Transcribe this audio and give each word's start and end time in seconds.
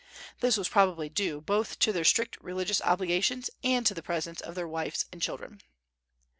This 0.39 0.57
was 0.57 0.67
probably 0.67 1.09
due 1.09 1.41
both 1.41 1.77
to 1.77 1.93
their 1.93 2.03
strict 2.03 2.35
religious 2.41 2.81
obligations 2.81 3.51
and 3.63 3.85
to 3.85 3.93
the 3.93 4.01
presence 4.01 4.41
of 4.41 4.55
their 4.55 4.67
wives 4.67 5.05
and 5.11 5.21
children. 5.21 5.61